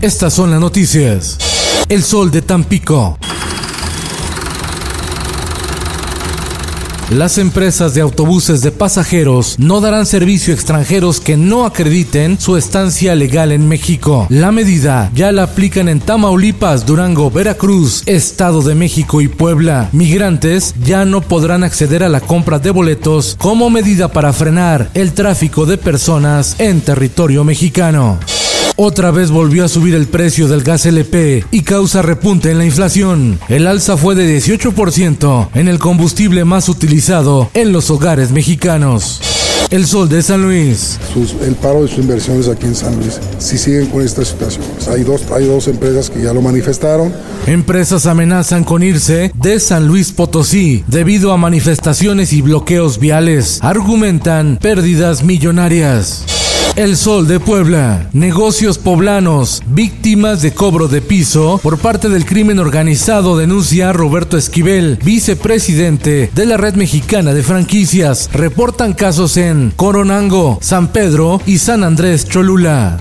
[0.00, 1.38] Estas son las noticias.
[1.88, 3.18] El sol de Tampico.
[7.10, 12.56] Las empresas de autobuses de pasajeros no darán servicio a extranjeros que no acrediten su
[12.56, 14.28] estancia legal en México.
[14.30, 19.88] La medida ya la aplican en Tamaulipas, Durango, Veracruz, Estado de México y Puebla.
[19.90, 25.12] Migrantes ya no podrán acceder a la compra de boletos como medida para frenar el
[25.12, 28.20] tráfico de personas en territorio mexicano.
[28.80, 32.64] Otra vez volvió a subir el precio del gas LP y causa repunte en la
[32.64, 33.40] inflación.
[33.48, 39.20] El alza fue de 18% en el combustible más utilizado en los hogares mexicanos.
[39.70, 40.96] El Sol de San Luis.
[41.12, 43.18] sus- el paro de sus inversiones aquí en San Luis.
[43.38, 44.62] Si siguen con esta situación.
[44.92, 47.12] Hay dos, hay dos empresas que ya lo manifestaron.
[47.48, 53.58] Empresas amenazan con irse de San Luis Potosí debido a manifestaciones y bloqueos viales.
[53.60, 56.22] Argumentan pérdidas millonarias.
[56.76, 58.08] El Sol de Puebla.
[58.12, 59.62] Negocios poblanos.
[59.66, 66.46] Víctimas de cobro de piso por parte del crimen organizado denuncia Roberto Esquivel, vicepresidente de
[66.46, 68.30] la Red Mexicana de Franquicias.
[68.32, 72.98] Reportan casos en Coronango, San Pedro y San Andrés Cholula.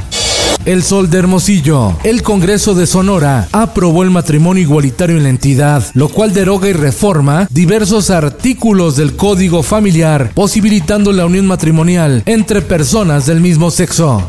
[0.68, 1.98] El Sol de Hermosillo.
[2.04, 6.74] El Congreso de Sonora aprobó el matrimonio igualitario en la entidad, lo cual deroga y
[6.74, 14.28] reforma diversos artículos del Código Familiar, posibilitando la unión matrimonial entre personas del mismo sexo.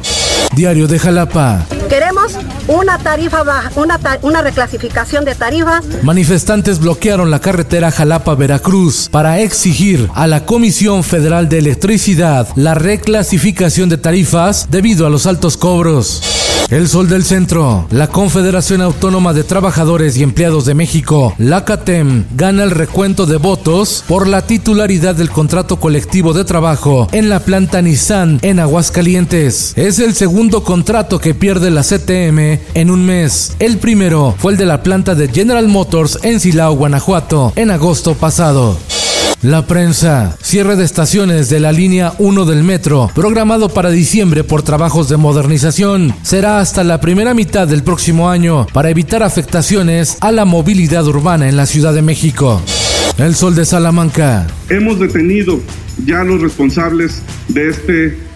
[0.55, 1.67] Diario de Jalapa.
[1.89, 2.36] Queremos
[2.69, 5.84] una tarifa baja, una, una reclasificación de tarifas.
[6.02, 13.89] Manifestantes bloquearon la carretera Jalapa-Veracruz para exigir a la Comisión Federal de Electricidad la reclasificación
[13.89, 16.23] de tarifas debido a los altos cobros.
[16.70, 22.27] El Sol del Centro, la Confederación Autónoma de Trabajadores y Empleados de México, la CATEM,
[22.36, 27.40] gana el recuento de votos por la titularidad del contrato colectivo de trabajo en la
[27.40, 29.73] planta Nissan en Aguascalientes.
[29.77, 33.55] Es el segundo contrato que pierde la CTM en un mes.
[33.58, 38.14] El primero fue el de la planta de General Motors en Silao, Guanajuato, en agosto
[38.14, 38.79] pasado.
[39.42, 40.36] La prensa.
[40.42, 45.17] Cierre de estaciones de la línea 1 del metro, programado para diciembre por trabajos de
[45.17, 51.07] modernización, será hasta la primera mitad del próximo año para evitar afectaciones a la movilidad
[51.07, 52.61] urbana en la Ciudad de México.
[53.17, 54.48] El Sol de Salamanca.
[54.70, 55.61] Hemos detenido
[56.05, 58.27] ya los responsables de este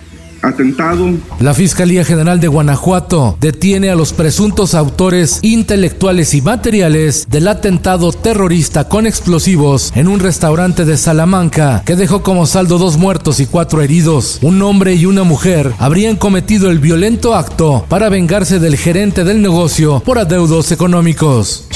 [0.43, 1.11] atentado.
[1.41, 8.13] La Fiscalía General de Guanajuato detiene a los presuntos autores intelectuales y materiales del atentado
[8.13, 13.47] terrorista con explosivos en un restaurante de Salamanca que dejó como saldo dos muertos y
[13.47, 14.39] cuatro heridos.
[14.43, 19.43] Un hombre y una mujer habrían cometido el violento acto para vengarse del gerente del
[19.43, 21.67] negocio por adeudos económicos.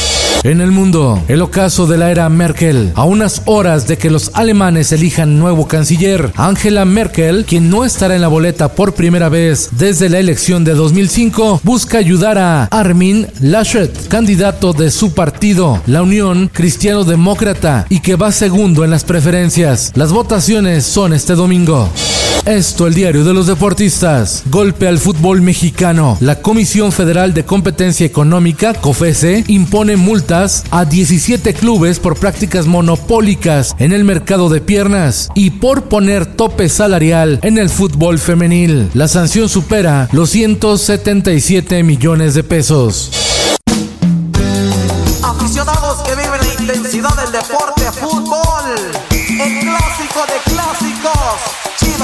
[0.47, 2.93] En el mundo, el ocaso de la era Merkel.
[2.95, 8.15] A unas horas de que los alemanes elijan nuevo canciller, Angela Merkel, quien no estará
[8.15, 13.27] en la boleta por primera vez desde la elección de 2005, busca ayudar a Armin
[13.41, 19.03] Laschet, candidato de su partido, la Unión Cristiano Demócrata, y que va segundo en las
[19.03, 19.91] preferencias.
[19.97, 21.91] Las votaciones son este domingo.
[22.47, 24.45] Esto, el diario de los deportistas.
[24.47, 26.17] Golpe al fútbol mexicano.
[26.21, 33.75] La Comisión Federal de Competencia Económica, COFESE, impone multas a 17 clubes por prácticas monopólicas
[33.81, 38.91] en el mercado de piernas y por poner tope salarial en el fútbol femenil.
[38.95, 43.56] La sanción supera los 177 millones de pesos.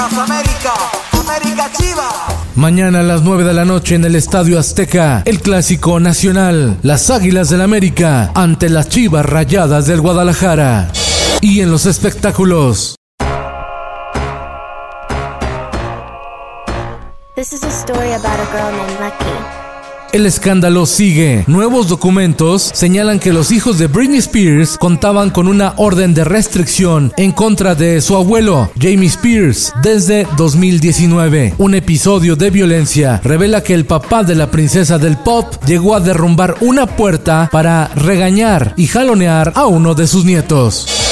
[0.02, 0.74] Chivas América.
[1.12, 2.14] América Chivas.
[2.56, 7.08] Mañana a las 9 de la noche en el Estadio Azteca, el clásico nacional, las
[7.10, 10.90] Águilas del América ante las Chivas Rayadas del Guadalajara.
[11.40, 12.96] Y en los espectáculos,
[17.36, 19.61] This is a story about a girl named Lucky.
[20.12, 21.44] El escándalo sigue.
[21.46, 27.12] Nuevos documentos señalan que los hijos de Britney Spears contaban con una orden de restricción
[27.16, 31.54] en contra de su abuelo, Jamie Spears, desde 2019.
[31.58, 36.00] Un episodio de violencia revela que el papá de la princesa del pop llegó a
[36.00, 41.11] derrumbar una puerta para regañar y jalonear a uno de sus nietos.